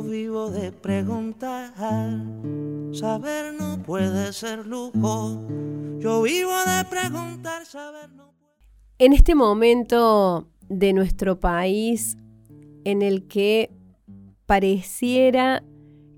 [0.00, 1.74] Yo vivo de preguntar.
[2.90, 5.46] Saber no puede ser lujo.
[5.98, 8.96] Yo vivo de preguntar, saber no puede.
[8.98, 12.16] En este momento de nuestro país
[12.84, 13.72] en el que
[14.46, 15.64] pareciera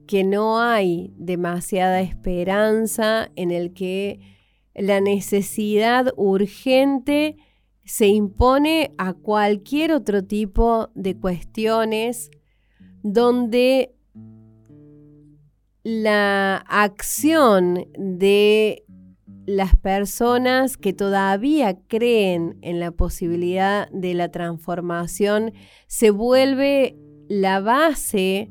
[0.06, 4.20] que no hay demasiada esperanza, en el que
[4.76, 7.36] la necesidad urgente
[7.84, 12.30] se impone a cualquier otro tipo de cuestiones
[13.02, 13.94] donde
[15.84, 18.84] la acción de
[19.46, 25.52] las personas que todavía creen en la posibilidad de la transformación
[25.88, 26.96] se vuelve
[27.28, 28.50] la base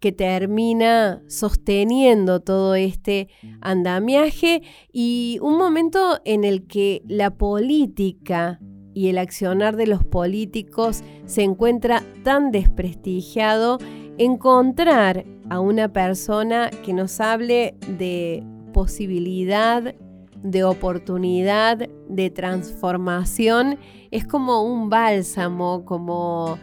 [0.00, 3.28] que termina sosteniendo todo este
[3.60, 8.60] andamiaje y un momento en el que la política
[8.94, 13.78] y el accionar de los políticos se encuentra tan desprestigiado,
[14.16, 18.42] encontrar a una persona que nos hable de
[18.72, 19.94] posibilidad,
[20.42, 23.78] de oportunidad, de transformación,
[24.10, 26.58] es como un bálsamo, como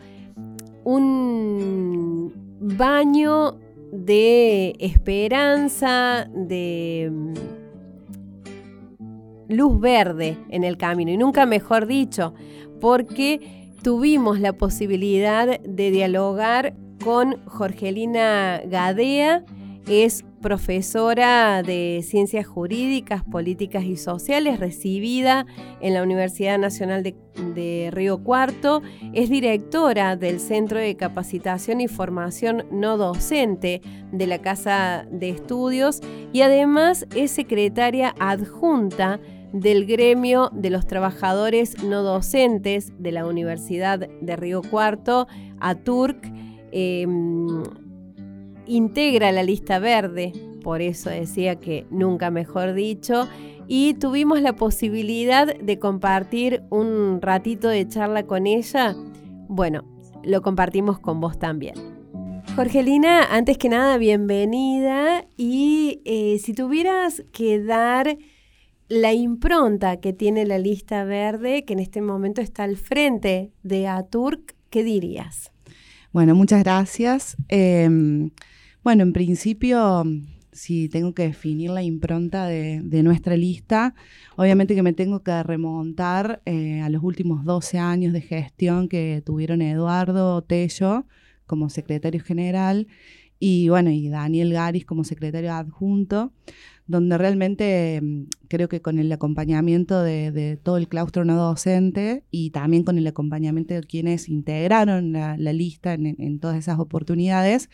[0.84, 3.58] un baño
[3.92, 7.12] de esperanza, de
[9.52, 12.34] luz verde en el camino, y nunca mejor dicho,
[12.80, 19.44] porque tuvimos la posibilidad de dialogar con Jorgelina Gadea,
[19.88, 25.46] es profesora de Ciencias Jurídicas, Políticas y Sociales, recibida
[25.82, 28.82] en la Universidad Nacional de, Río Cuarto.
[29.14, 33.82] Es directora del Centro de Capacitación y Formación No Docente
[34.12, 36.02] de la Casa de Estudios
[36.34, 39.20] y además es secretaria adjunta
[39.54, 45.28] del gremio de los trabajadores no docentes de la Universidad de Río Cuarto,
[45.60, 46.32] ATURC.
[46.72, 47.64] Em,
[48.66, 50.32] integra la lista verde,
[50.64, 53.28] por eso decía que nunca mejor dicho,
[53.68, 58.96] y tuvimos la posibilidad de compartir un ratito de charla con ella.
[59.48, 59.84] Bueno,
[60.24, 61.76] lo compartimos con vos también.
[62.56, 68.18] Jorgelina, antes que nada, bienvenida y eh, si tuvieras que dar
[68.92, 73.88] la impronta que tiene la lista verde, que en este momento está al frente de
[73.88, 75.50] ATURC, ¿qué dirías?
[76.12, 77.38] Bueno, muchas gracias.
[77.48, 78.32] Em,
[78.84, 80.04] bueno, en principio,
[80.52, 83.96] si tengo que definir la impronta de, nuestra lista,
[84.36, 89.24] obviamente que me tengo que remontar eh, a los últimos 12 años de gestión que
[89.26, 91.06] tuvieron Eduardo Tello
[91.46, 92.88] como secretario general
[93.44, 96.32] y bueno, y Daniel Garis como secretario adjunto,
[96.86, 102.52] donde realmente mm, creo que con el acompañamiento de, todo el claustro no docente y
[102.52, 107.72] también con el acompañamiento de quienes integraron la, lista en, todas esas oportunidades,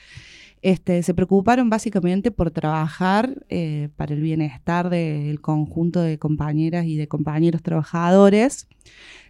[0.61, 6.95] este, se preocuparon básicamente por trabajar eh, para el bienestar del conjunto de compañeras y
[6.95, 8.69] de compañeros trabajadores,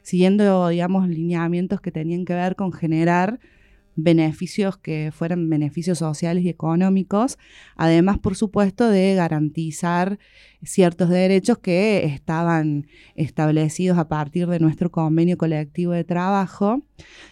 [0.03, 3.40] siguiendo, digamos, lineamientos que tenían que ver con generar
[3.97, 7.38] beneficios que fueran beneficios sociales y económicos,
[7.75, 10.19] además, por supuesto, de garantizar
[10.63, 16.84] ciertos derechos que estaban establecidos a partir de nuestro convenio colectivo de trabajo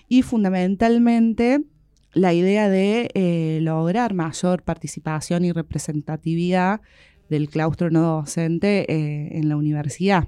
[0.10, 1.64] y fundamentalmente
[2.14, 6.82] la idea de eh, lograr mayor participación y representatividad
[7.30, 10.28] del claustro no docente eh, en la universidad.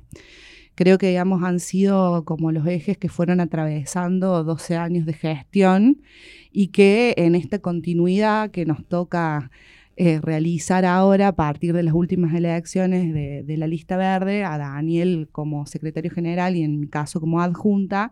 [0.78, 6.04] Creo que, digamos, han sido como los ejes que fueron atravesando 12 años de gestión
[6.52, 9.50] y que en esta continuidad que nos toca
[9.96, 15.30] eh, realizar ahora a partir de las últimas elecciones de, la lista verde, a Daniel
[15.32, 18.12] como secretario general y en mi caso como adjunta,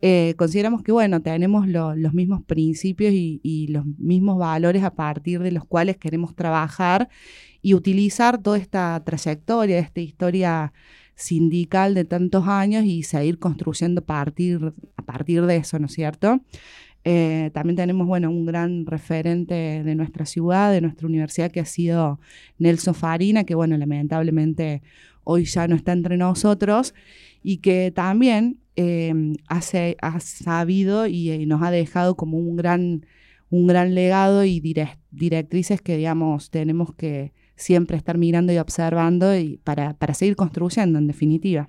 [0.00, 5.50] eh, consideramos que, bueno, tenemos los mismos principios y, los mismos valores a partir de
[5.50, 7.08] los cuales queremos trabajar
[7.60, 10.72] y utilizar toda esta trayectoria, esta historia
[11.18, 15.92] sindical de tantos años y seguir construyendo a partir, a partir de eso, ¿no es
[15.92, 16.40] cierto?
[17.02, 21.64] Eh, también tenemos, bueno, un gran referente de nuestra ciudad, de nuestra universidad, que ha
[21.64, 22.20] sido
[22.58, 24.82] Nelson Farina, que, bueno, lamentablemente
[25.24, 26.94] hoy ya no está entre nosotros
[27.42, 29.12] y que también eh,
[29.48, 33.06] ha sabido y, nos ha dejado como un gran,
[33.50, 34.60] un gran legado y
[35.10, 40.98] directrices que, digamos, tenemos que siempre estar mirando y observando y para, para seguir construyendo,
[40.98, 41.68] en definitiva.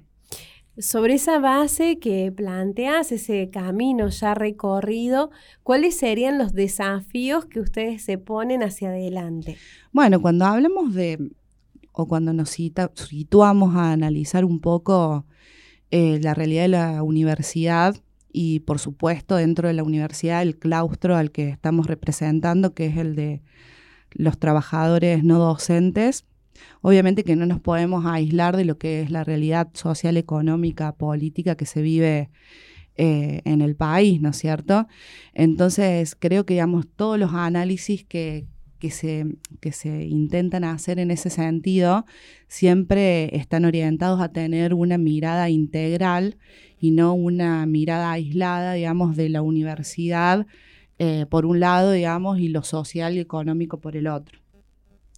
[0.77, 5.29] Sobre esa base que planteas, ese camino ya recorrido,
[5.61, 9.57] ¿cuáles serían los desafíos que ustedes se ponen hacia adelante?
[9.91, 11.31] Bueno, cuando hablamos de,
[11.91, 15.25] o cuando nos situamos a analizar un poco
[15.91, 17.97] eh, la realidad de la universidad,
[18.31, 22.97] y por supuesto dentro de la universidad el claustro al que estamos representando, que es
[22.97, 23.41] el de
[24.11, 26.25] los trabajadores no docentes.
[26.81, 31.55] Obviamente que no nos podemos aislar de lo que es la realidad social, económica, política
[31.55, 32.29] que se vive
[32.95, 34.87] eh, en el país, ¿no es cierto?
[35.33, 38.45] Entonces creo que digamos todos los análisis que,
[38.79, 39.25] que se,
[39.61, 42.05] que se intentan hacer en ese sentido
[42.47, 46.37] siempre están orientados a tener una mirada integral
[46.79, 50.47] y no una mirada aislada, digamos, de la universidad
[51.01, 54.37] eh, por un lado, digamos, y lo social y económico por el otro.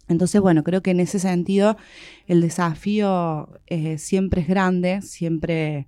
[0.07, 1.75] Entonces, bueno, creo que en ese sentido
[2.27, 5.87] el desafío eh, siempre es grande, siempre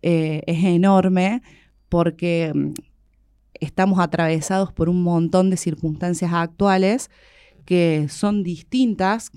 [0.00, 1.42] eh, es enorme,
[1.90, 2.72] porque mm,
[3.60, 7.10] estamos atravesados por un montón de circunstancias actuales
[7.66, 9.30] que son distintas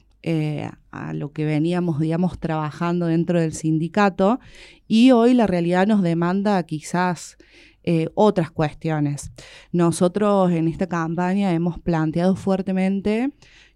[0.91, 4.39] a lo que veníamos, digamos, trabajando dentro del sindicato
[4.87, 7.37] y hoy la realidad nos demanda quizás
[7.83, 9.31] eh, otras cuestiones.
[9.71, 13.31] Nosotros en esta campaña hemos planteado fuertemente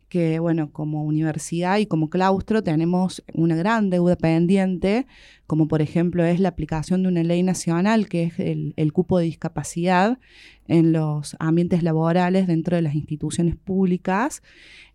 [0.09, 5.07] que, bueno, como universidad y como claustro tenemos una gran deuda pendiente,
[5.47, 9.25] como por ejemplo es la aplicación de una ley nacional que es el, cupo de
[9.25, 10.19] discapacidad
[10.67, 14.41] en los ambientes laborales dentro de las instituciones públicas.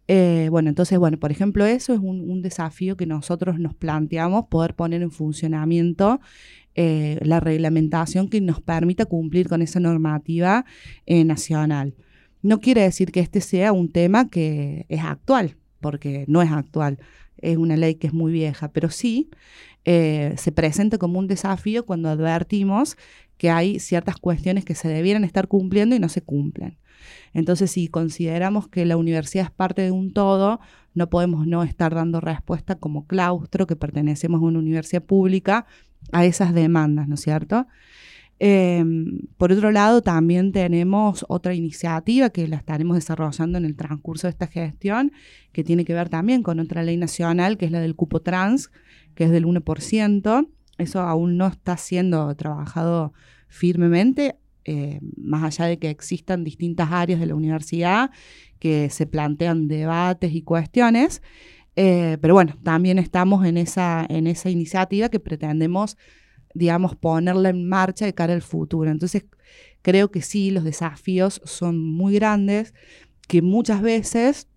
[0.08, 4.74] Eh, bueno, entonces, bueno, por ejemplo, eso es un, desafío que nosotros nos planteamos, poder
[4.74, 6.20] poner en funcionamiento
[6.74, 10.64] eh, la reglamentación que nos permita cumplir con esa normativa
[11.06, 11.94] eh, nacional.
[12.42, 16.98] No quiere decir que este sea un tema que es actual, porque no es actual,
[17.38, 19.30] es una ley que es muy vieja, pero sí
[19.84, 22.96] eh, se presenta como un desafío cuando advertimos
[23.36, 26.78] que hay ciertas cuestiones que se debieran estar cumpliendo y no se cumplen.
[27.32, 30.60] Entonces, si consideramos que la universidad es parte de un todo,
[30.92, 35.66] no podemos no estar dando respuesta como claustro, que pertenecemos a una universidad pública,
[36.12, 37.66] a esas demandas, ¿no es cierto?
[38.42, 44.26] Em, por otro lado, también tenemos otra iniciativa que la estaremos desarrollando en el transcurso
[44.26, 45.12] de esta gestión,
[45.52, 48.70] que tiene que ver también con otra ley nacional, que es la del cupo trans,
[49.14, 50.48] que es del 1%.
[50.78, 53.12] Eso aún no está siendo trabajado
[53.46, 58.10] firmemente, eh, más allá de que existan distintas áreas de la universidad
[58.58, 61.20] que se plantean debates y cuestiones.
[61.76, 65.96] Eh, pero bueno, también estamos en esa, en esa iniciativa que pretendemos
[66.54, 68.90] digamos, ponerla en marcha de cara al futuro.
[68.90, 69.24] Entonces,
[69.82, 72.74] creo que sí, los desafíos son muy grandes,
[73.28, 74.48] que muchas veces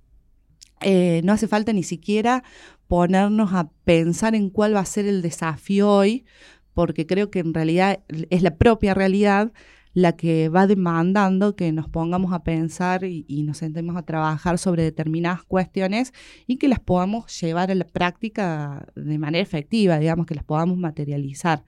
[0.81, 2.44] eh, no hace falta ni siquiera
[2.88, 6.25] ponernos a pensar en cuál va a ser el desafío hoy,
[6.74, 9.54] porque creo que en realidad es la propia realidad
[9.93, 14.83] la que va demandando que nos pongamos a pensar y, nos sentemos a trabajar sobre
[14.83, 16.13] determinadas cuestiones
[16.47, 20.77] y que las podamos llevar a la práctica de manera efectiva, digamos, que las podamos
[20.77, 21.63] materializar.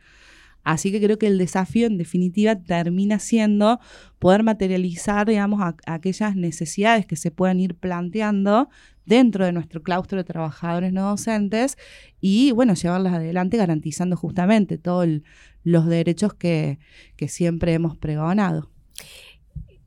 [0.65, 3.79] Así que creo que el desafío en definitiva termina siendo
[4.17, 8.67] poder materializar, digamos, aquellas necesidades que se puedan ir planteando
[9.05, 11.77] dentro de nuestro claustro de trabajadores no docentes
[12.19, 15.07] y, bueno, llevarlas adelante garantizando justamente todos
[15.63, 16.79] los derechos que,
[17.27, 18.71] siempre hemos pregonado.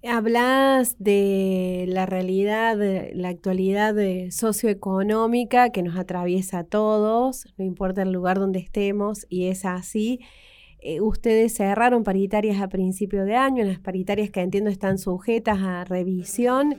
[0.04, 3.96] Hablas de la realidad, de la actualidad
[4.30, 10.20] socioeconómica que nos atraviesa a todos, no importa el lugar donde estemos, y es así.
[10.90, 15.84] Eh, ustedes cerraron paritarias a principio de año, las paritarias que entiendo están sujetas a
[15.84, 16.76] revisión.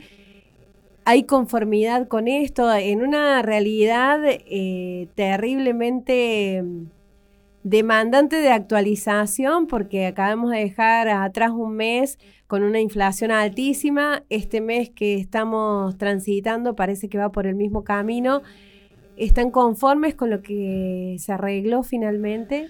[1.05, 6.85] ¿Hay conformidad con esto en una realidad eh, terriblemente mm,
[7.61, 9.67] demandante de actualización?
[9.67, 14.23] Porque acabamos de dejar atrás un mes con una inflación altísima.
[14.29, 18.41] Este mes que estamos transitando parece que va por el mismo camino.
[19.17, 22.69] ¿Están conformes con lo que se arregló finalmente?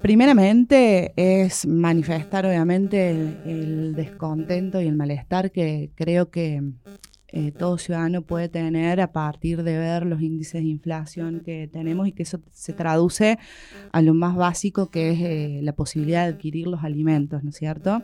[0.00, 6.62] Primeramente es manifestar obviamente el, descontento y el malestar que creo que
[7.28, 12.06] eh, todo ciudadano puede tener a partir de ver los índices de inflación que tenemos
[12.06, 13.38] y que eso se traduce
[13.90, 17.56] a lo más básico que es eh, la posibilidad de adquirir los alimentos, ¿no es
[17.56, 18.02] cierto?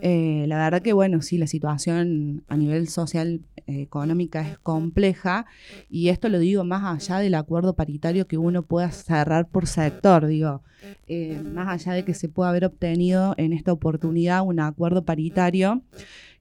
[0.00, 5.46] Eh, la verdad que, bueno, sí, la situación a nivel social, económica es compleja
[5.88, 10.26] y esto lo digo más allá del acuerdo paritario que uno pueda cerrar por sector,
[10.26, 10.62] digo,
[11.06, 15.82] eh, más allá de que se pueda haber obtenido en esta oportunidad un acuerdo paritario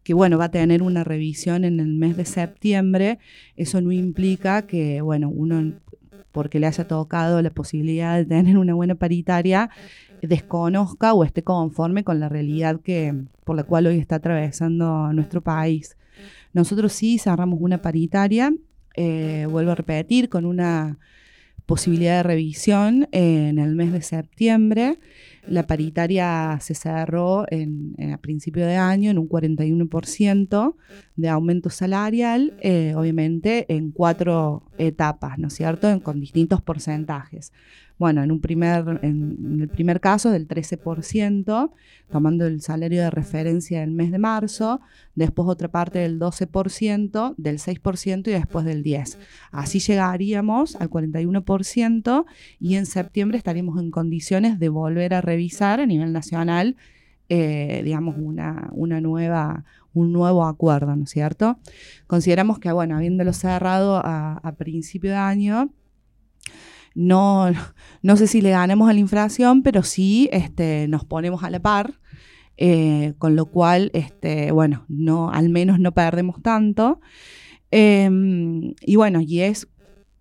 [0.04, 3.20] que bueno, va a tener una revisión en el mes de septiembre,
[3.56, 5.74] eso no implica que, bueno, uno
[6.34, 9.70] porque le haya tocado la posibilidad de tener una buena paritaria,
[10.28, 13.14] desconozca o esté conforme con la realidad que,
[13.44, 15.98] por la cual hoy está atravesando nuestro país.
[16.54, 18.54] Nosotros sí cerramos una paritaria,
[18.96, 21.00] eh, vuelvo a repetir, con una
[21.66, 25.00] posibilidad de revisión en el mes de septiembre.
[25.48, 30.76] La paritaria se cerró en, a principio de año en un 41%
[31.16, 37.52] de aumento salarial, eh, obviamente en cuatro etapas, ¿no es cierto?, con distintos porcentajes
[37.98, 41.72] bueno, en, un primer, en, el primer caso del 13%,
[42.10, 44.82] tomando el salario de referencia del mes de marzo,
[45.16, 49.18] después otra parte del 12%, del 6% y después del 10%.
[49.52, 52.26] Así llegaríamos al 41%
[52.60, 56.76] y en septiembre estaríamos en condiciones de volver a revisar a nivel nacional,
[57.30, 61.58] eh, digamos, una, una nueva, un nuevo acuerdo, ¿no es cierto?
[62.08, 65.70] Consideramos que, bueno, habiéndolo cerrado a, a principio de año,
[66.96, 67.52] no,
[68.02, 71.60] no sé si le ganemos a la inflación, pero sí este, nos ponemos a la
[71.60, 72.00] par,
[72.58, 77.00] eh, con lo cual, este, bueno, no, al menos no perdemos tanto.
[77.72, 79.68] Em, y bueno, y es,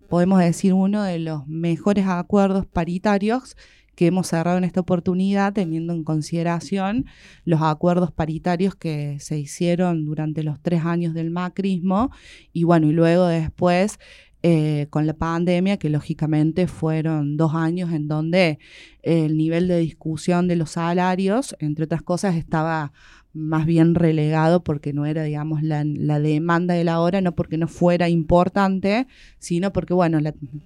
[0.09, 3.55] podemos decir, uno de los mejores acuerdos paritarios
[3.95, 7.05] que hemos cerrado en esta oportunidad, teniendo en consideración
[7.45, 12.09] los acuerdos paritarios que se hicieron durante los tres años del macrismo
[12.51, 13.99] y bueno, y luego después
[14.45, 18.59] eh, con la pandemia, que lógicamente fueron dos años en donde
[19.01, 22.91] el nivel de discusión de los salarios, entre otras cosas, estaba
[23.33, 25.83] más bien relegado porque no era, digamos, la,
[26.19, 29.07] demanda de la hora, no porque no fuera importante,
[29.39, 30.19] sino porque, bueno,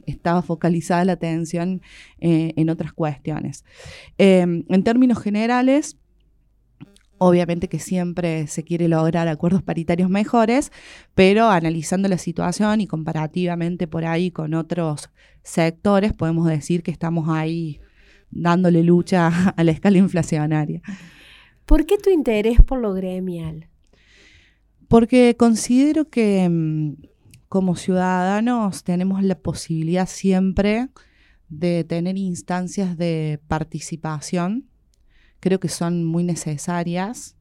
[0.06, 1.82] estaba focalizada la atención
[2.20, 3.64] eh, en otras cuestiones.
[4.18, 5.98] Em, en términos generales,
[7.20, 10.72] Obviamente que siempre se quiere lograr acuerdos paritarios mejores,
[11.16, 15.10] pero analizando la situación y comparativamente por ahí con otros
[15.44, 17.80] sectores, podemos decir que estamos ahí
[18.30, 20.82] dándole lucha a la escala inflacionaria.
[21.66, 23.68] ¿Por qué tu interés por lo gremial?
[24.88, 26.94] Porque considero que mm,
[27.50, 30.90] como ciudadanos tenemos la posibilidad siempre
[31.50, 34.70] de tener instancias de participación
[35.40, 37.36] creo que son muy necesarias.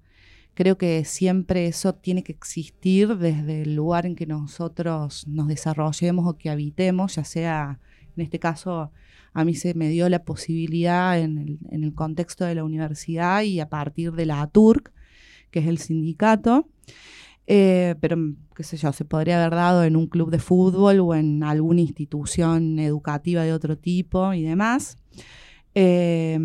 [0.54, 6.26] Creo que siempre eso tiene que existir desde el lugar en que nosotros nos desarrollemos
[6.26, 7.78] o que habitemos, ya sea,
[8.16, 8.90] en este caso,
[9.34, 13.68] a mí se me dio la posibilidad en el, contexto de la universidad y a
[13.68, 14.92] partir de la ATURC,
[15.50, 16.66] que es el sindicato.
[17.46, 18.16] Eh, pero,
[18.54, 21.82] qué sé yo, se podría haber dado en un club de fútbol o en alguna
[21.82, 24.96] institución educativa de otro tipo y demás.
[25.74, 26.38] Eh,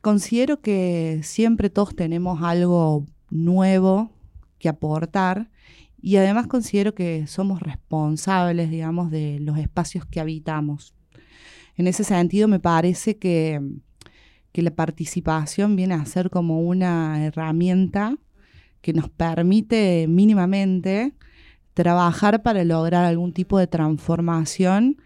[0.00, 4.10] considero que siempre todos tenemos algo nuevo
[4.58, 5.50] que aportar
[6.02, 10.94] y además considero que somos responsables, digamos, de los espacios que habitamos.
[11.76, 13.60] En ese sentido me parece que,
[14.52, 18.16] que la participación viene a ser como una herramienta
[18.80, 21.14] que nos permite mínimamente
[21.74, 24.96] trabajar para lograr algún tipo de transformación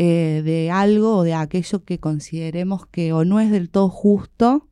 [0.00, 4.68] eh, de algo o de aquello que consideremos que o no es del todo justo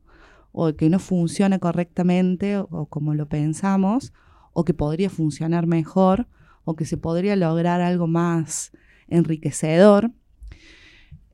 [0.53, 4.13] o que no funciona correctamente o, como lo pensamos
[4.53, 6.29] o que podría funcionar mejor
[6.63, 8.71] o que se podría lograr algo más
[9.09, 10.11] enriquecedor.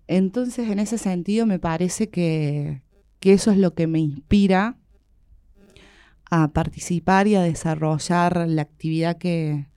[0.07, 2.81] Entonces, en ese sentido, me parece que,
[3.19, 4.75] que eso es lo que me inspira
[6.31, 9.67] a participar y a desarrollar la actividad que,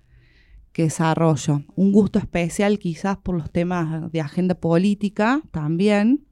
[0.77, 1.63] que desarrollo.
[1.75, 6.27] Un gusto especial quizás por los temas de agenda política también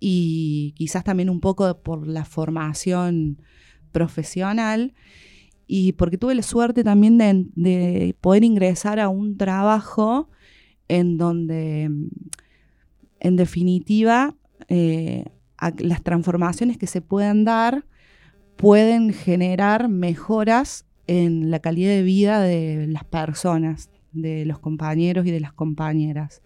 [0.00, 3.40] y quizás también un poco por la formación
[3.92, 4.94] profesional
[5.68, 10.28] y porque tuve la suerte también de, poder ingresar a un trabajo
[10.88, 11.88] en donde,
[13.20, 14.34] en definitiva,
[14.66, 15.26] eh,
[15.78, 17.86] las transformaciones que se puedan dar
[18.56, 25.30] pueden generar mejoras en la calidad de vida de las personas, de los compañeros y
[25.30, 26.42] de las compañeras.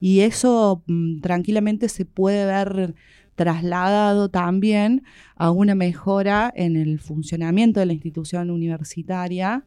[0.00, 2.94] Y eso mm, tranquilamente se puede ver
[3.34, 5.02] trasladado también
[5.36, 9.64] a una mejora en el funcionamiento de la institución universitaria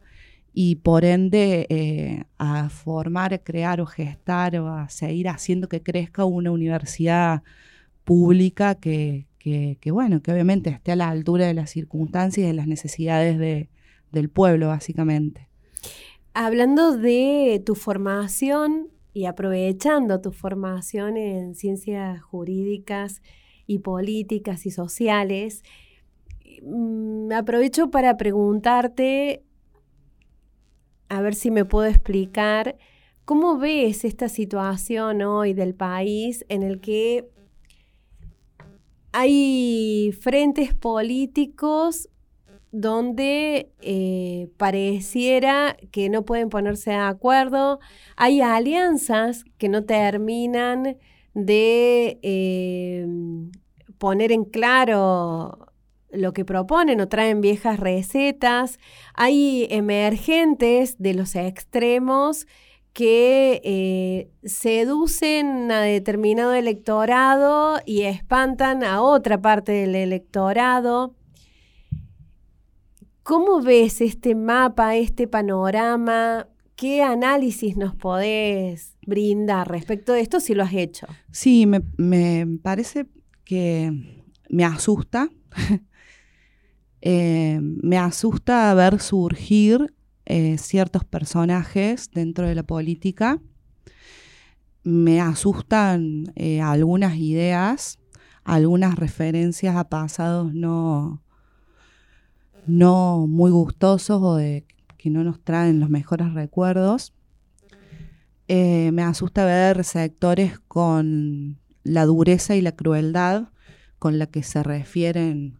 [0.54, 6.24] y por ende eh, a formar, crear o gestar o a seguir haciendo que crezca
[6.24, 7.42] una universidad
[8.04, 12.54] pública que, que, bueno, que obviamente esté a la altura de las circunstancias y de
[12.54, 13.68] las necesidades de,
[14.12, 15.48] del pueblo, básicamente.
[16.34, 23.22] Hablando de tu formación y aprovechando tu formación en ciencias jurídicas
[23.66, 25.62] y políticas y sociales,
[26.62, 29.42] mm, aprovecho para preguntarte,
[31.08, 32.76] a ver si me puedo explicar,
[33.24, 37.28] ¿cómo ves esta situación hoy del país en el que
[39.12, 42.08] hay frentes políticos
[42.70, 47.80] donde eh, pareciera que no pueden ponerse de acuerdo,
[48.16, 50.98] hay alianzas que no terminan
[51.34, 53.06] de eh,
[53.98, 55.68] poner en claro
[56.10, 58.78] lo que proponen o traen viejas recetas,
[59.14, 62.46] hay emergentes de los extremos
[62.92, 71.14] que eh, seducen a determinado electorado y espantan a otra parte del electorado.
[73.28, 76.48] ¿Cómo ves este mapa, este panorama?
[76.76, 81.06] ¿Qué análisis nos podés brindar respecto de esto si lo has hecho?
[81.30, 83.06] Sí, me, parece
[83.44, 85.28] que me asusta.
[87.00, 89.94] Eh, me asusta ver surgir
[90.26, 93.40] eh, ciertos personajes dentro de la política.
[94.82, 98.00] Me asustan eh, algunas ideas,
[98.42, 101.22] algunas referencias a pasados no,
[102.68, 104.64] no muy gustosos o de
[104.96, 107.14] que no nos traen los mejores recuerdos.
[108.48, 113.48] Eh, me asusta ver sectores con la dureza y la crueldad
[113.98, 115.58] con la que se refieren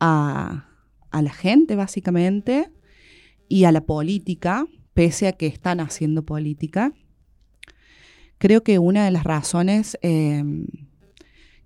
[0.00, 0.68] a,
[1.10, 2.72] a la gente, básicamente,
[3.48, 6.92] y a la política, pese a que están haciendo política.
[8.38, 10.66] Creo que una de las razones em,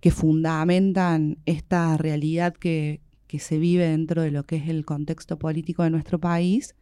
[0.01, 3.01] que fundamentan esta realidad que,
[3.39, 6.75] se vive dentro de lo que es el contexto político de nuestro país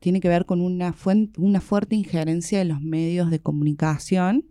[0.00, 0.94] tiene que ver con una,
[1.36, 4.44] una fuerte injerencia de los medios de comunicación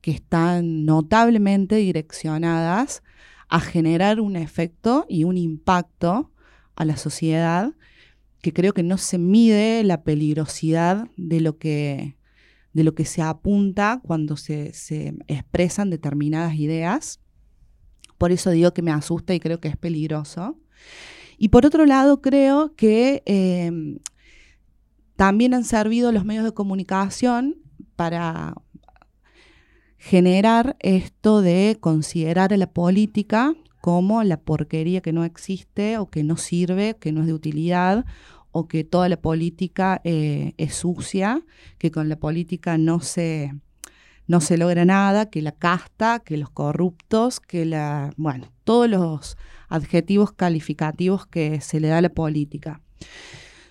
[0.00, 3.02] que están notablemente direccionadas
[3.48, 6.30] a generar un efecto y un impacto
[6.76, 7.74] a la sociedad
[8.40, 12.16] que creo que no se mide la peligrosidad de lo que,
[12.72, 14.72] de lo que se apunta cuando se,
[15.26, 17.20] expresan determinadas ideas.
[18.20, 20.58] Por eso digo que me asusta y creo que es peligroso.
[21.38, 23.98] Y por otro lado, creo que em,
[25.16, 27.56] también han servido los medios de comunicación
[27.96, 28.56] para
[29.96, 36.22] generar esto de considerar a la política como la porquería que no existe o que
[36.22, 38.04] no sirve, que no es de utilidad
[38.52, 41.42] o que toda la política eh, es sucia,
[41.78, 43.54] que con la política no se,
[44.30, 49.36] no se logra nada, que la casta, que los corruptos, que la, bueno, todos los
[49.68, 52.80] adjetivos calificativos que se le da a la política.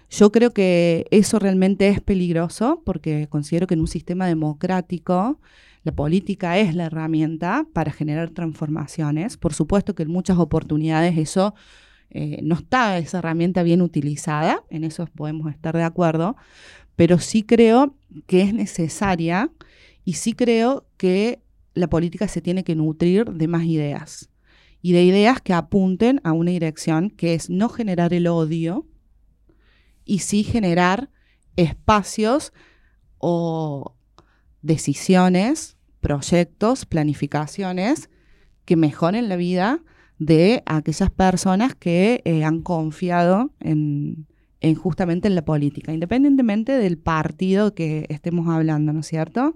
[0.10, 5.40] Yo creo que eso realmente es peligroso porque considero que en un sistema democrático
[5.84, 9.38] la política es la herramienta para generar transformaciones.
[9.38, 11.56] Por supuesto que en muchas oportunidades eso
[12.10, 16.36] eh, no está esa herramienta bien utilizada, en eso podemos estar de acuerdo,
[16.98, 17.96] pero sí creo
[18.28, 19.52] que es necesaria
[20.04, 21.42] y sí creo que
[21.74, 24.30] la política se tiene que nutrir de más ideas.
[24.82, 28.88] Y de ideas que apunten a una dirección que es no generar el odio
[30.06, 31.10] y sí generar
[31.58, 32.54] espacios
[33.18, 33.96] o
[34.62, 38.10] decisiones, proyectos, planificaciones
[38.66, 39.84] que mejoren la vida
[40.18, 43.54] de aquellas personas que eh, han confiado
[44.62, 49.56] en, justamente en la política, independientemente del partido que estemos hablando, ¿no es cierto?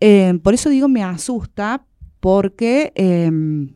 [0.00, 1.86] Eh, por eso digo me asusta
[2.20, 3.74] porque em,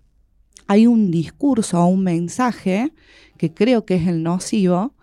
[0.67, 2.93] hay un discurso o un mensaje
[3.37, 4.95] que creo que es el nocivo,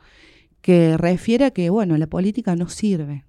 [0.62, 3.26] que refiere a que, bueno, la política no sirve.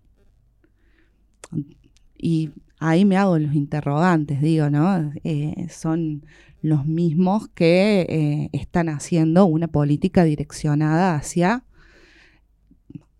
[2.18, 5.12] Y ahí me hago los interrogantes, digo, ¿no?
[5.24, 6.27] Eh, son
[6.61, 11.64] los mismos que eh, están haciendo una política direccionada hacia,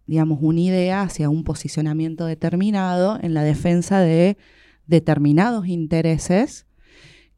[0.09, 4.39] digamos, una idea, hacia un posicionamiento determinado en la defensa de
[4.87, 6.67] determinados intereses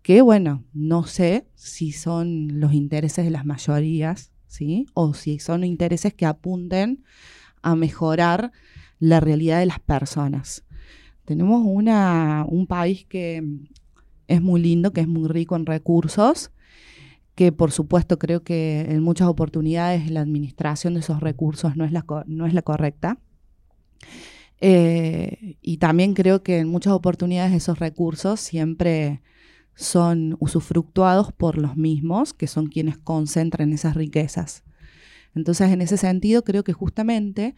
[0.02, 4.86] que, bueno, no sé si son los intereses de las mayorías, ¿sí?
[4.94, 7.02] O si son intereses que apunten
[7.60, 8.52] a mejorar
[9.00, 10.64] la realidad de las personas.
[11.24, 13.42] Tenemos una, un país que
[14.28, 16.52] es muy lindo, que es muy rico en recursos,
[17.40, 21.92] que por supuesto creo que en muchas oportunidades la administración de esos recursos no es
[21.92, 23.18] la, no es la correcta.
[24.60, 29.22] Eh, y también creo que en muchas oportunidades esos recursos siempre
[29.74, 34.62] son usufructuados por los mismos, que son quienes concentran esas riquezas.
[35.34, 37.54] Entonces, en ese sentido, creo que justamente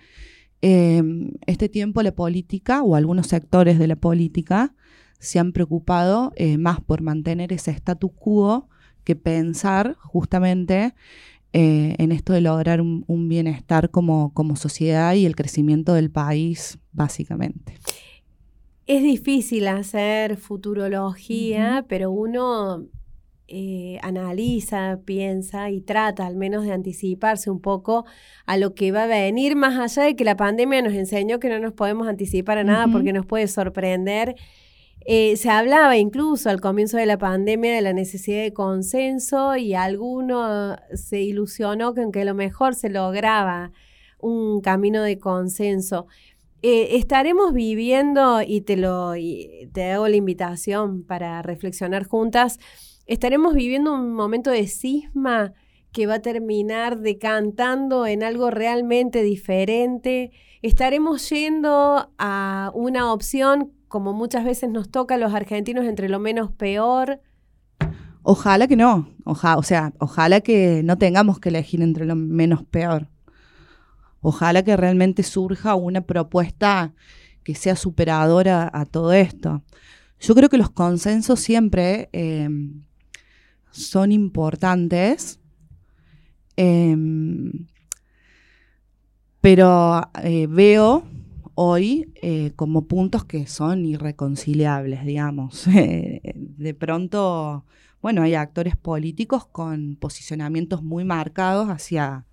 [0.65, 4.77] Em, este tiempo la política o algunos sectores de la política
[5.19, 8.69] se han preocupado eh, más por mantener ese status quo
[9.05, 10.95] que pensar justamente
[11.53, 16.11] eh, en esto de lograr un, un bienestar como, como sociedad y el crecimiento del
[16.11, 17.75] país, básicamente.
[18.87, 22.87] Es difícil hacer futurología, pero uno
[23.55, 28.07] eh, analiza, piensa y trata al menos de anticiparse un poco
[28.47, 31.51] a lo que va a venir, más allá de que la pandemia nos enseñó que
[31.51, 34.37] no nos podemos anticipar a nada porque nos puede sorprender.
[35.05, 39.75] Eh, se hablaba incluso al comienzo de la pandemia de la necesidad de consenso y
[39.75, 43.73] alguno se ilusionó que a lo mejor se lograba
[44.21, 46.07] un camino de consenso.
[46.63, 52.61] Eh, estaremos viviendo, y te, lo, y te hago la invitación para reflexionar juntas,
[53.07, 55.55] estaremos viviendo un momento de cisma
[55.93, 60.31] que va a terminar decantando en algo realmente diferente.
[60.63, 66.19] Estaremos yendo a una opción, como muchas veces nos toca a los argentinos, entre lo
[66.19, 67.21] menos peor.
[68.23, 73.09] Ojalá que no, o sea, ojalá que no tengamos que elegir entre lo menos peor.
[74.23, 76.95] Ojalá que realmente surja una propuesta
[77.45, 79.63] que sea superadora a todo esto.
[80.19, 82.49] Yo creo que los consensos siempre eh,
[83.73, 85.39] son importantes,
[86.57, 87.67] em,
[89.43, 91.05] pero eh, veo
[91.55, 95.67] hoy eh, como puntos que son irreconciliables, digamos.
[95.73, 97.65] de pronto,
[98.01, 102.27] bueno, hay actores políticos con posicionamientos muy marcados hacia,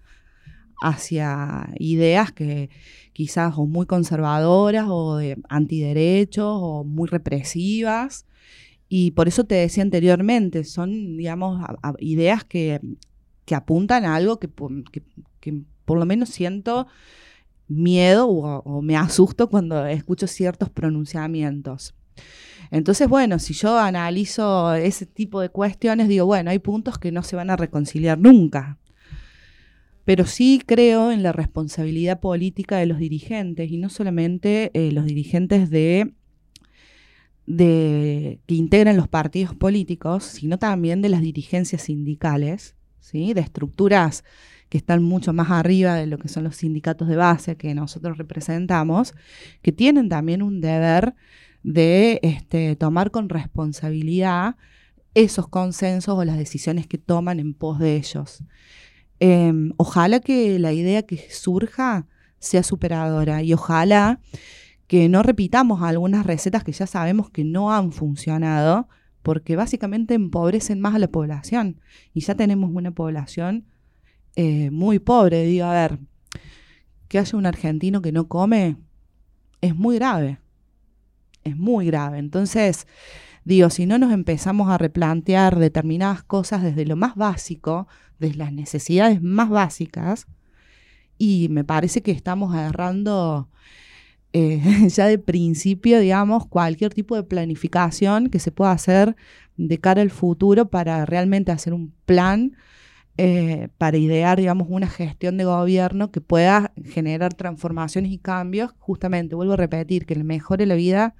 [0.82, 2.70] hacia ideas que
[3.14, 8.26] quizás o muy conservadoras o de antiderechos o muy represivas
[8.90, 11.64] y por eso te decía anteriormente, son, digamos,
[12.00, 12.82] ideas que,
[13.52, 16.88] apuntan a algo que, por lo menos siento
[17.70, 21.96] miedo o, me asusto cuando escucho ciertos pronunciamientos.
[22.72, 27.24] Entonces, bueno, si yo analizo ese tipo de cuestiones, digo, bueno, hay puntos que no
[27.24, 28.78] se van a reconciliar nunca.
[30.06, 35.06] Pero sí creo en la responsabilidad política de los dirigentes, y no solamente eh, los
[35.06, 36.14] dirigentes de
[37.50, 43.34] de, que integran los partidos políticos, sino también de las dirigencias sindicales, ¿sí?
[43.34, 44.24] de estructuras
[44.70, 48.18] que están mucho más arriba de lo que son los sindicatos de base que nosotros
[48.18, 49.16] representamos,
[49.62, 51.16] que tienen también un deber
[51.64, 54.56] de este, tomar con responsabilidad
[55.16, 58.44] esos consensos o las decisiones que toman en pos de ellos.
[59.20, 64.22] Em, ojalá que la idea que surja sea superadora y ojalá
[64.88, 68.88] que no repitamos algunas recetas que ya sabemos que no han funcionado,
[69.22, 71.82] porque básicamente empobrecen más a la población.
[72.14, 73.66] Y ya tenemos una población
[74.41, 75.43] eh, muy pobre.
[75.43, 75.99] Digo, a ver,
[77.10, 78.78] que haya un argentino que no come
[79.60, 80.39] es muy grave.
[81.43, 82.19] Es muy grave.
[82.19, 82.88] Entonces,
[83.43, 88.54] digo, si no nos empezamos a replantear determinadas cosas desde lo más básico, desde las
[88.54, 90.25] necesidades más básicas,
[91.17, 93.49] y me parece que estamos agarrando
[94.32, 99.17] eh, ya de principio, digamos, cualquier tipo de planificación que se pueda hacer
[99.58, 102.56] de cara al futuro para realmente hacer un plan,
[103.22, 109.36] eh, para idear, digamos, una gestión de gobierno que pueda generar transformaciones y cambios, justamente,
[109.36, 111.16] vuelvo a repetir, que mejore la vida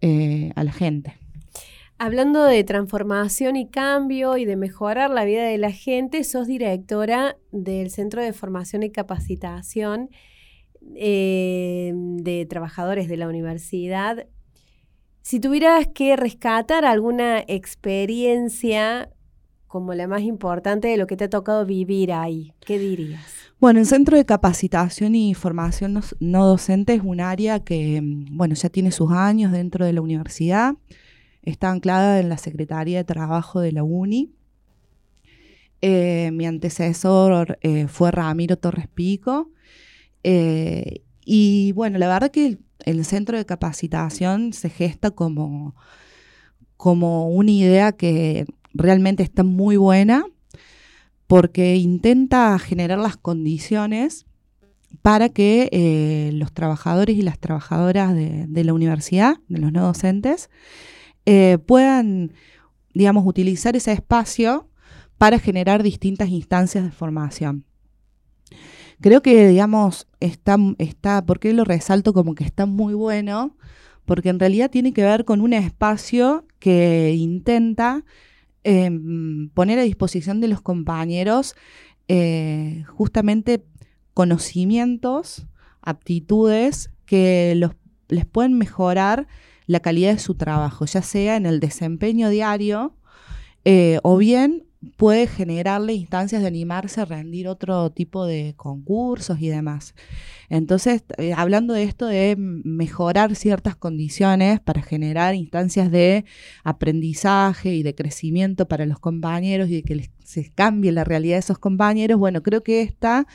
[0.00, 1.18] eh, a la gente.
[1.98, 7.36] Hablando de transformación y cambio y de mejorar la vida de la gente, sos directora
[7.50, 10.10] del Centro de Formación y Capacitación
[10.94, 14.28] eh, de trabajadores de la universidad,
[15.22, 19.10] si tuvieras que rescatar alguna experiencia
[19.74, 23.24] como la más importante de lo que te ha tocado vivir ahí, ¿qué dirías?
[23.58, 28.68] Bueno, el Centro de Capacitación y Formación no, Docente es un área que, bueno, ya
[28.68, 30.76] tiene sus años dentro de la universidad,
[31.42, 34.30] está anclada en la Secretaría de Trabajo de la UNI.
[35.80, 39.50] Eh, mi antecesor eh, fue Ramiro Torres Pico,
[40.22, 45.74] eh, y bueno, la verdad que el, centro de capacitación se gesta como,
[46.76, 50.26] como una idea que realmente está muy buena
[51.26, 54.26] porque intenta generar las condiciones
[55.02, 60.50] para que eh, los trabajadores y las trabajadoras de, la universidad, de los no docentes,
[61.26, 62.32] eh, puedan,
[62.92, 64.68] digamos, utilizar ese espacio
[65.18, 67.64] para generar distintas instancias de formación.
[69.00, 73.56] Creo que, digamos, está, está, ¿por qué lo resalto como que está muy bueno?
[74.04, 78.04] Porque en realidad tiene que ver con un espacio que intenta
[78.64, 81.54] em, poner a disposición de los compañeros
[82.08, 83.64] eh, justamente
[84.12, 85.46] conocimientos,
[85.82, 87.72] aptitudes que los,
[88.08, 89.26] les pueden mejorar
[89.66, 92.96] la calidad de su trabajo, ya sea en el desempeño diario
[93.64, 94.66] eh, o bien
[94.96, 99.94] puede generarle instancias de animarse a rendir otro tipo de concursos y demás.
[100.48, 106.24] Entonces, eh, hablando de esto de mejorar ciertas condiciones para generar instancias de
[106.62, 111.36] aprendizaje y de crecimiento para los compañeros y de que les, se cambie la realidad
[111.36, 113.26] de esos compañeros, bueno, creo que esta...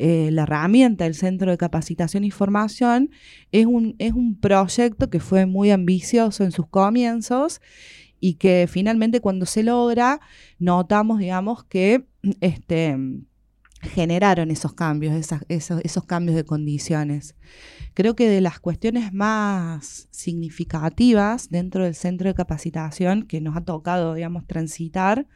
[0.00, 3.10] Eh, la herramienta del Centro de Capacitación y Formación
[3.50, 7.60] es un, es un proyecto que fue muy ambicioso en sus comienzos
[8.20, 10.20] y que finalmente cuando se logra,
[10.58, 12.04] notamos, digamos, que
[12.40, 12.96] este,
[13.82, 15.14] generaron esos cambios,
[15.48, 17.34] esos, cambios de condiciones.
[17.94, 23.60] Creo que de las cuestiones más significativas dentro del centro de capacitación que nos ha
[23.60, 25.26] tocado, digamos, transitar,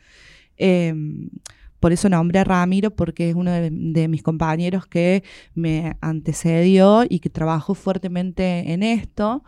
[0.57, 1.31] em,
[1.83, 7.19] por eso nombré a Ramiro, porque es uno de, mis compañeros que me antecedió y
[7.19, 9.43] que trabajó fuertemente en esto.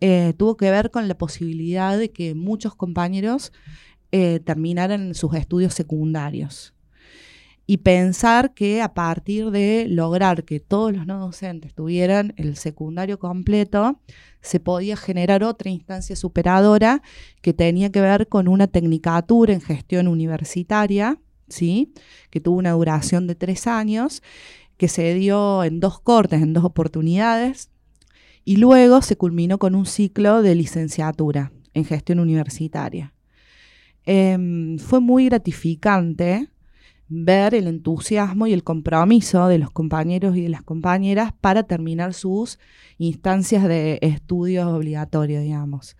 [0.00, 3.52] Eh, tuvo que ver con la posibilidad de que muchos compañeros
[4.12, 6.74] eh, terminaran sus estudios secundarios.
[7.68, 13.18] Y pensar que a partir de lograr que todos los no docentes tuvieran el secundario
[13.18, 14.00] completo,
[14.40, 17.02] se podía generar otra instancia superadora
[17.42, 21.92] que tenía que ver con una tecnicatura en gestión universitaria, ¿sí?
[22.30, 24.22] que tuvo una duración de tres años,
[24.76, 27.70] que se dio en dos cortes, en dos oportunidades,
[28.46, 33.12] y luego se culminó con un ciclo de licenciatura en gestión universitaria.
[34.04, 36.48] Em, fue muy gratificante
[37.08, 42.14] ver el entusiasmo y el compromiso de los compañeros y de las compañeras para terminar
[42.14, 42.60] sus
[42.98, 45.96] instancias de estudios obligatorios, digamos.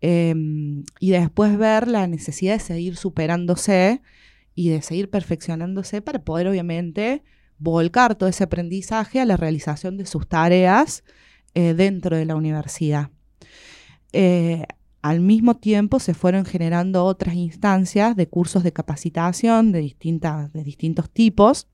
[0.00, 4.02] Em, y después ver la necesidad de seguir superándose
[4.56, 7.22] y de seguir perfeccionándose para poder, obviamente,
[7.58, 11.04] volcar todo ese aprendizaje a la realización de sus tareas
[11.54, 13.10] eh, dentro de la universidad.
[14.12, 14.64] Eh,
[15.02, 20.64] al mismo tiempo se fueron generando otras instancias de cursos de capacitación de, distintas, de
[20.64, 21.68] distintos tipos,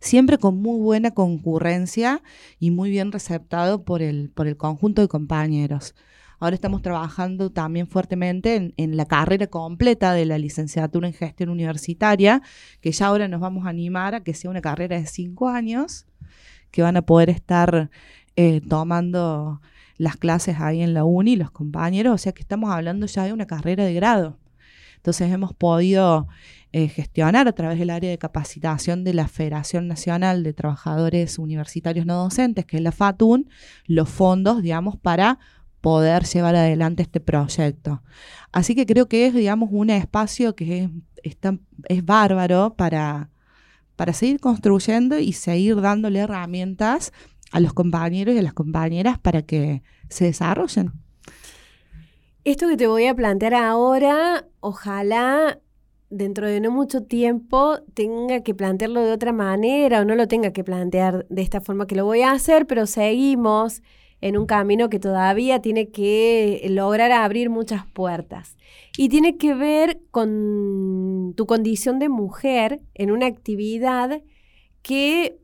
[0.00, 2.22] siempre con muy buena concurrencia
[2.58, 5.94] y muy bien receptado por el, por el conjunto de compañeros.
[6.40, 11.48] Ahora estamos trabajando también fuertemente en, en, la carrera completa de la licenciatura en gestión
[11.48, 12.42] universitaria,
[12.80, 16.06] que ya ahora nos vamos a animar a que sea una carrera de cinco años,
[16.72, 17.88] que van a poder estar
[18.36, 19.60] eh, tomando
[19.98, 23.32] las clases ahí en la uni, los compañeros, o sea que estamos hablando ya de
[23.32, 24.38] una carrera de grado.
[24.96, 26.26] Entonces hemos podido
[26.72, 32.04] eh, gestionar a través del área de capacitación de la Federación Nacional de Trabajadores Universitarios
[32.04, 33.48] No Docentes, que es la FATUN,
[33.86, 35.38] los fondos, digamos, para
[35.80, 38.02] poder llevar adelante este proyecto.
[38.52, 40.90] Así que creo que es, digamos, un espacio que
[41.22, 41.36] es,
[41.88, 43.30] es bárbaro para,
[43.94, 47.12] para seguir construyendo y seguir dándole herramientas
[47.52, 50.92] a los compañeros y a las compañeras para que se desarrollen.
[52.44, 55.58] Esto que te voy a plantear ahora, ojalá
[56.10, 60.52] dentro de no mucho tiempo tenga que plantearlo de otra manera o no lo tenga
[60.52, 63.82] que plantear de esta forma que lo voy a hacer, pero seguimos
[64.20, 68.56] en un camino que todavía tiene que lograr abrir muchas puertas.
[68.96, 74.22] Y tiene que ver con tu condición de mujer en una actividad
[74.82, 75.38] que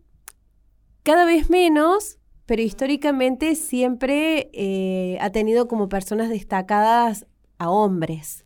[1.02, 7.26] cada vez menos, pero históricamente siempre eh, ha tenido como personas destacadas
[7.58, 8.44] a hombres.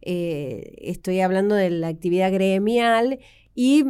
[0.00, 3.20] Eh, estoy hablando de la actividad gremial
[3.54, 3.84] y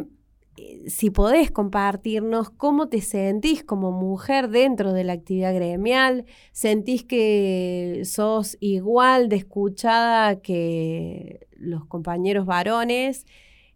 [0.57, 7.03] eh, si podés compartirnos cómo te sentís como mujer dentro de la actividad gremial, sentís
[7.03, 13.25] que sos igual de escuchada que los compañeros varones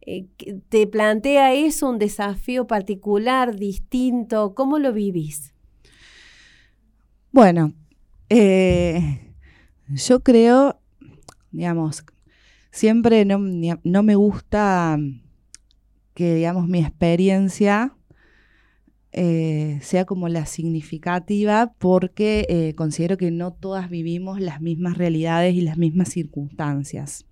[0.10, 0.26] eh,
[0.70, 4.56] ¿Te plantea eso un desafío particular, distinto?
[4.56, 5.54] ¿Cómo lo vivís?
[7.34, 7.74] Bueno,
[8.30, 9.34] eh,
[9.90, 10.80] yo creo,
[11.52, 12.06] digamos,
[12.72, 13.38] siempre no,
[14.04, 14.98] me gusta
[16.14, 17.94] que, digamos, mi experiencia
[19.12, 25.62] eh, sea como la significativa porque considero que no todas vivimos las mismas realidades y
[25.62, 27.26] las mismas circunstancias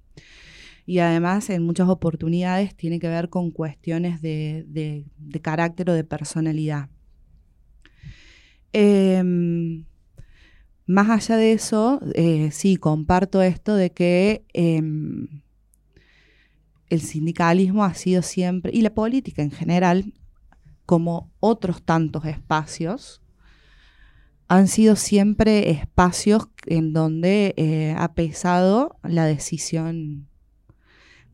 [0.86, 5.06] y además en muchas oportunidades tiene que ver con cuestiones de,
[5.41, 6.89] carácter o de personalidad.
[8.71, 9.86] Em,
[10.86, 15.41] más allá de eso, eh, sí, comparto esto de que em,
[16.89, 20.13] el sindicalismo ha sido siempre, y la política en general,
[20.86, 23.24] como otros tantos espacios,
[24.48, 30.28] han sido siempre espacios en donde eh, ha pesado la decisión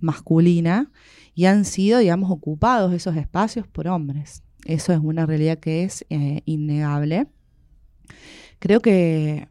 [0.01, 0.91] masculina
[1.33, 4.43] y han sido, digamos, ocupados esos espacios por hombres.
[4.65, 7.27] Eso es una realidad que es eh, innegable.
[8.59, 9.47] Creo que,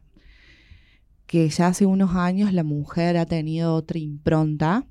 [1.25, 4.85] que ya hace unos años la mujer ha tenido otra impronta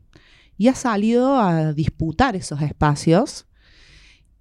[0.59, 3.47] y ha salido a disputar esos espacios.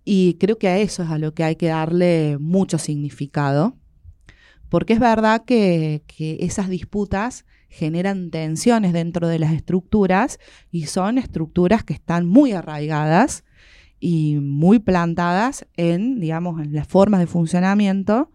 [0.04, 3.78] Y creo que a eso es a lo que hay que darle mucho significado,
[4.68, 10.40] porque es verdad que, que esas disputas generan tensiones dentro de las estructuras
[10.72, 13.46] y son estructuras que están muy arraigadas
[14.00, 18.32] y muy plantadas en, digamos, en las formas de funcionamiento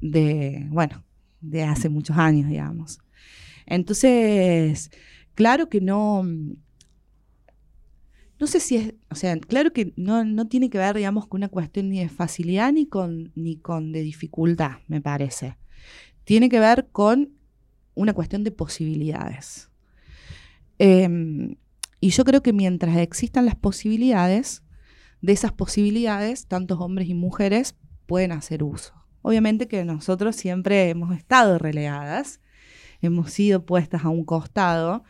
[0.00, 1.04] de, bueno,
[1.40, 2.98] de hace muchos años, digamos.
[3.66, 4.90] Entonces,
[5.34, 6.22] claro que no,
[8.38, 11.40] no sé si es, o sea, claro que no, no, tiene que ver, digamos, con
[11.40, 15.56] una cuestión ni de facilidad ni con, ni con de dificultad, me parece.
[16.24, 17.35] Tiene que ver con
[17.96, 19.68] una cuestión de posibilidades.
[20.78, 21.56] Em,
[22.00, 24.62] y yo creo que mientras existan las posibilidades,
[25.22, 27.74] de esas posibilidades, tantos hombres y mujeres
[28.06, 28.94] pueden hacer uso.
[29.22, 32.40] Obviamente que nosotros siempre hemos estado relegadas,
[33.00, 35.02] hemos sido puestas a un costado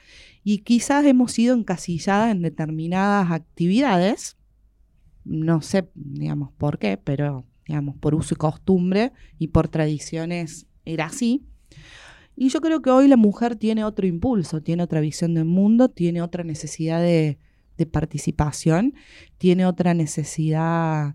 [0.42, 4.38] y quizás hemos sido encasilladas en determinadas actividades,
[5.24, 11.06] no sé, digamos, por qué, pero, digamos, por uso y costumbre y por tradiciones era
[11.06, 11.44] así.
[12.36, 15.88] Y yo creo que hoy la mujer tiene otro impulso, tiene otra visión del mundo,
[15.88, 17.38] tiene otra necesidad de,
[17.90, 18.94] participación,
[19.38, 21.14] tiene otra necesidad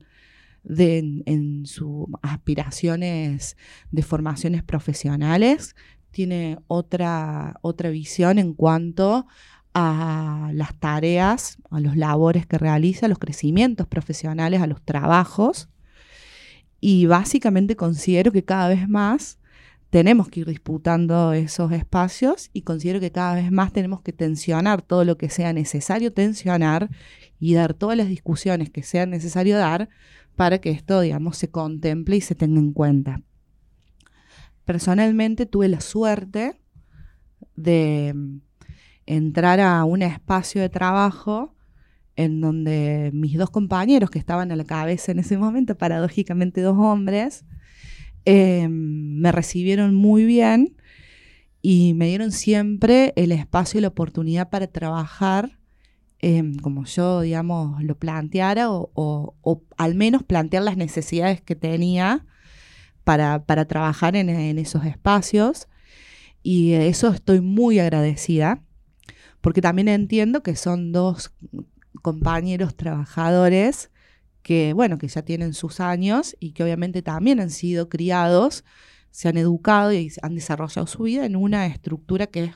[0.64, 3.56] de, en, sus aspiraciones
[3.92, 5.76] de formaciones profesionales,
[6.10, 9.28] tiene otra, otra visión en cuanto
[9.76, 15.70] a las tareas, a los labores que realiza, a los crecimientos profesionales, a los trabajos.
[16.80, 19.40] Y básicamente considero que cada vez más
[19.92, 24.82] tenemos que ir disputando esos espacios y considero que cada vez más tenemos que tensionar
[24.82, 26.90] todo lo que sea necesario tensionar
[27.40, 29.90] y dar todas las discusiones que sea necesario dar
[30.38, 33.22] para que esto, digamos, se contemple y se tenga en cuenta.
[34.64, 36.58] Personalmente tuve la suerte
[37.58, 38.38] de mm,
[39.08, 41.54] entrar a un espacio de trabajo
[42.16, 46.78] en donde mis dos compañeros que estaban a la cabeza en ese momento, paradójicamente dos
[46.78, 47.44] hombres,
[48.26, 50.76] Em, me recibieron muy bien
[51.62, 55.58] y me dieron siempre el espacio y la oportunidad para trabajar
[56.20, 62.26] em, como yo, digamos, lo planteara o, al menos plantear las necesidades que tenía
[63.04, 65.68] para, trabajar en, en, esos espacios.
[66.44, 68.64] Y eso estoy muy agradecida,
[69.42, 71.34] porque también entiendo que son dos
[72.02, 73.91] compañeros trabajadores
[74.44, 78.64] que, bueno, que ya tienen sus años y que obviamente también han sido criados,
[79.12, 82.52] se han educado y han desarrollado su vida en una estructura que es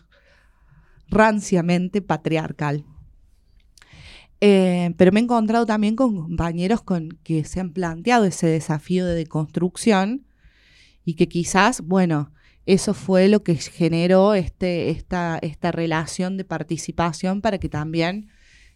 [1.10, 2.86] ranciamente patriarcal.
[4.42, 9.06] Eh, pero me he encontrado también con compañeros con que se han planteado ese desafío
[9.06, 10.26] de deconstrucción
[11.06, 12.32] y que quizás, bueno,
[12.66, 18.30] eso fue lo que generó este, esta, esta relación de participación para que también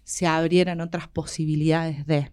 [0.03, 2.31] se abrieran otras posibilidades de.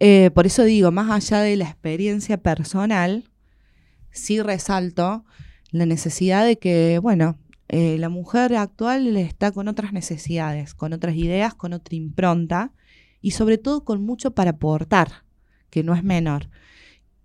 [0.00, 3.30] Eh, por eso digo, más allá de la experiencia personal,
[4.10, 5.24] sí resalto
[5.70, 11.14] la necesidad de que, bueno, eh, la mujer actual está con otras necesidades, con otras
[11.16, 12.72] ideas, con otra impronta
[13.20, 15.24] y sobre todo con mucho para aportar,
[15.68, 16.48] que no es menor.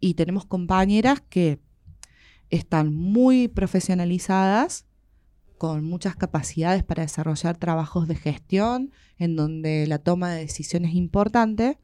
[0.02, 1.60] Y tenemos compañeras que
[2.50, 4.86] están muy profesionalizadas,
[5.58, 10.98] con muchas capacidades para desarrollar trabajos de gestión, en donde la toma de decisiones es
[10.98, 11.80] importante,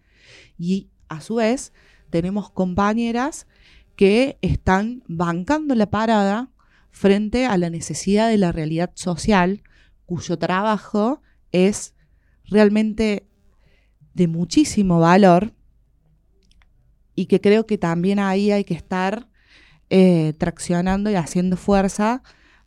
[0.57, 1.73] y a su vez
[2.09, 3.47] tenemos compañeras
[3.95, 6.49] que están bancando la parada
[6.91, 9.63] frente a la necesidad de la realidad social,
[10.05, 11.93] cuyo trabajo es
[12.45, 13.27] realmente
[14.13, 15.53] de muchísimo valor
[17.15, 19.27] y que creo que también ahí hay que estar
[19.89, 22.23] eh, traccionando y haciendo fuerza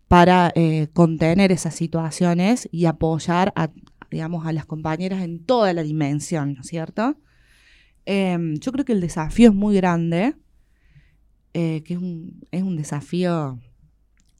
[0.08, 3.70] para eh, contener esas situaciones y apoyar a,
[4.10, 7.16] digamos, a las compañeras en toda la dimensión, ¿no es cierto?
[8.06, 10.34] Em, yo creo que el desafío es muy grande,
[11.54, 12.00] eh, que es
[12.62, 13.58] un, desafío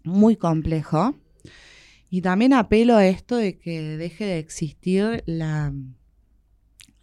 [0.03, 1.15] muy complejo.
[2.11, 5.73] Y también apelo a esto de que deje de existir la,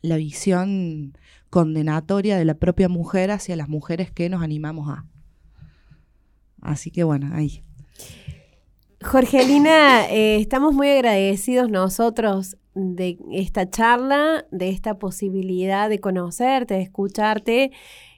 [0.02, 1.18] la visión
[1.50, 5.06] condenatoria de la propia mujer hacia las mujeres que nos animamos a.
[6.62, 7.64] Así que bueno, ahí.
[9.04, 16.82] Jorgelina, eh, estamos muy agradecidos nosotros de esta charla, de esta posibilidad de conocerte, de
[16.82, 17.72] escucharte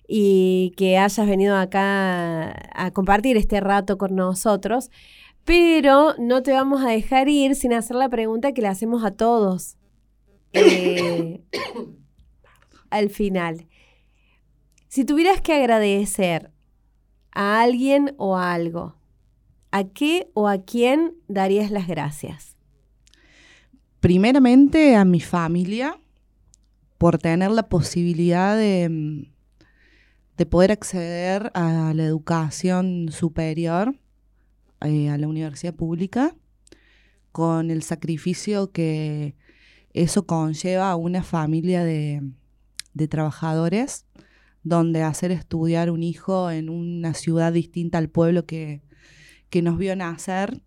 [0.07, 4.89] y que hayas venido acá a compartir este rato con nosotros.
[5.45, 9.11] Pero no te vamos a dejar ir sin hacer la pregunta que le hacemos a
[9.11, 9.77] todos
[10.53, 11.41] eh,
[12.89, 13.67] al final.
[14.87, 16.51] Si tuvieras que agradecer
[17.31, 18.95] a alguien o a algo,
[19.71, 22.52] ¿a qué o a quién darías las gracias?
[24.03, 25.97] Primeramente a mi familia,
[26.97, 29.29] por tener la posibilidad de,
[30.35, 33.95] de poder acceder a la educación superior,
[34.81, 36.35] eh, a la universidad pública,
[37.31, 39.37] con el sacrificio que
[39.93, 42.29] eso conlleva a una familia de,
[42.93, 44.05] de trabajadores,
[44.63, 48.81] donde hacer estudiar un hijo en una ciudad distinta al pueblo que,
[49.49, 50.61] que nos vio nacer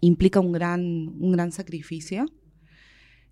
[0.00, 0.80] implica un gran,
[1.20, 2.26] un gran sacrificio.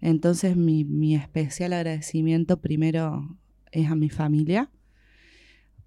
[0.01, 3.39] Entonces mi, mi especial agradecimiento primero
[3.73, 4.71] es a mi familia,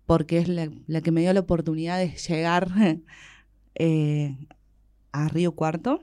[0.06, 0.70] porque es la,
[1.02, 2.70] que me dio la oportunidad de llegar
[3.76, 4.38] eh,
[5.12, 6.02] a Río Cuarto.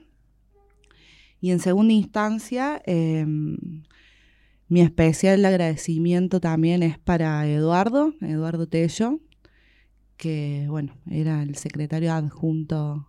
[1.41, 3.27] Y en segunda instancia, eh,
[4.69, 9.21] mi especial agradecimiento también es para Eduardo, Eduardo Tello,
[10.17, 13.09] que bueno, era el secretario adjunto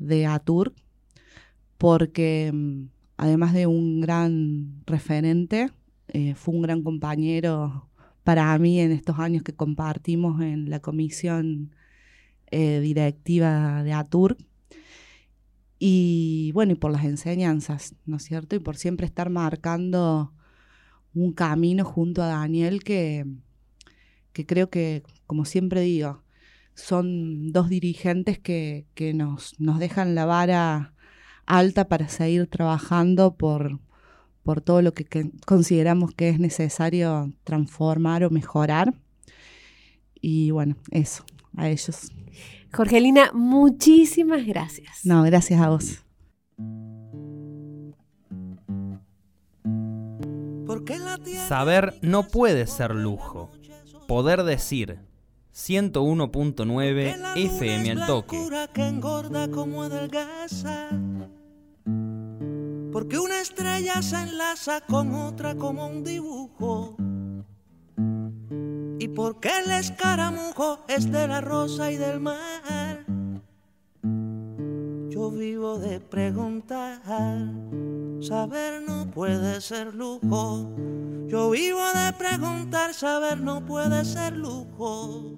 [0.00, 0.74] de ATUR,
[1.78, 5.70] porque mm, además de un gran referente,
[6.08, 7.88] eh, fue un gran compañero
[8.24, 11.72] para mí en estos años que compartimos en la comisión
[12.50, 14.36] eh, directiva de ATUR.
[15.78, 18.56] Y bueno, y por las enseñanzas, ¿no es cierto?
[18.56, 20.32] Y por siempre estar marcando
[21.14, 23.26] un camino junto a Daniel que,
[24.32, 26.22] que creo que, como siempre digo,
[26.80, 30.94] son dos dirigentes que, que nos, nos dejan la vara
[31.46, 33.80] alta para seguir trabajando por,
[34.42, 38.94] por todo lo que, que, consideramos que es necesario transformar o mejorar.
[40.20, 41.24] Y bueno, eso,
[41.56, 42.12] a ellos.
[42.72, 45.04] Jorgelina, muchísimas gracias.
[45.04, 46.04] No, gracias a vos.
[51.48, 53.50] Saber no puede ser lujo.
[54.06, 54.98] Poder decir
[55.54, 58.38] 101.9 FM al toque.
[58.72, 60.88] que engorda como adelgaza.
[62.92, 66.96] Porque una estrella se enlaza con otra como un dibujo.
[68.98, 73.09] Y porque el escaramujo es de la rosa y del mar.
[75.20, 77.02] Yo vivo de preguntar,
[78.22, 80.74] saber no puede ser lujo.
[81.28, 85.36] Yo vivo de preguntar, saber no puede ser lujo.